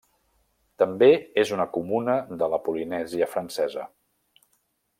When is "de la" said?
2.43-2.61